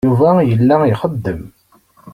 [0.07, 1.41] Yuba yella ixeddem.